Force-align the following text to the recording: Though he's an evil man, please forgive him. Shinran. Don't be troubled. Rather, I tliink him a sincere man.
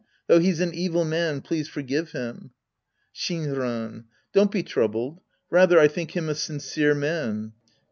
Though 0.25 0.39
he's 0.39 0.59
an 0.61 0.73
evil 0.73 1.05
man, 1.05 1.41
please 1.41 1.67
forgive 1.69 2.11
him. 2.13 2.49
Shinran. 3.13 4.05
Don't 4.33 4.49
be 4.49 4.63
troubled. 4.63 5.21
Rather, 5.51 5.79
I 5.79 5.87
tliink 5.89 6.09
him 6.09 6.27
a 6.27 6.33
sincere 6.33 6.95
man. 6.95 7.53